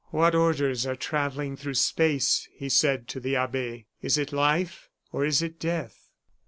[0.09, 5.23] "What orders are travelling through space?" he said to the abbe; "is it life or
[5.25, 6.09] is it death?"